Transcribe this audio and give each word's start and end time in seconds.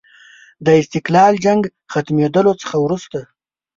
د 0.65 0.67
استقلال 0.81 1.33
جنګ 1.45 1.61
ختمېدلو 1.93 2.51
څخه 2.61 2.75
وروسته. 2.79 3.19